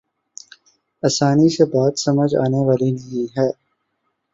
[1.03, 3.47] آسانی سے بات سمجھ آنے والی نہیں ہے۔